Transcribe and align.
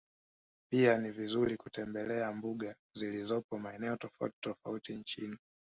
Pia 0.71 0.97
ni 0.97 1.11
vizuri 1.11 1.57
kutembele 1.57 2.33
mbuga 2.33 2.75
ziolizopo 2.97 3.59
maeneo 3.59 3.97
tofauti 4.41 4.93
nchini 4.95 5.37